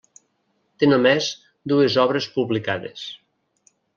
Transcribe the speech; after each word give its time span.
Té 0.83 0.87
només 0.93 1.27
dues 1.73 1.99
obres 2.05 2.29
publicades. 2.39 3.07